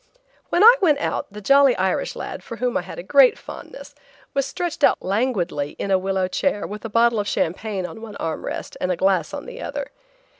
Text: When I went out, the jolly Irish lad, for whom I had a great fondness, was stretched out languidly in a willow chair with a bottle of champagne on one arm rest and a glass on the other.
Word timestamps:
When 0.49 0.63
I 0.63 0.75
went 0.81 0.97
out, 0.97 1.27
the 1.31 1.41
jolly 1.41 1.75
Irish 1.75 2.15
lad, 2.15 2.43
for 2.43 2.55
whom 2.57 2.75
I 2.75 2.81
had 2.81 2.97
a 2.97 3.03
great 3.03 3.37
fondness, 3.37 3.93
was 4.33 4.47
stretched 4.47 4.83
out 4.83 4.99
languidly 4.99 5.75
in 5.77 5.91
a 5.91 5.99
willow 5.99 6.27
chair 6.27 6.65
with 6.65 6.83
a 6.83 6.89
bottle 6.89 7.19
of 7.19 7.27
champagne 7.27 7.85
on 7.85 8.01
one 8.01 8.15
arm 8.15 8.43
rest 8.43 8.75
and 8.81 8.91
a 8.91 8.97
glass 8.97 9.31
on 9.31 9.45
the 9.45 9.61
other. 9.61 9.91